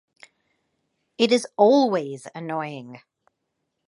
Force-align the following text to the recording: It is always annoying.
It 1.19 1.31
is 1.31 1.45
always 1.57 2.25
annoying. 2.33 3.01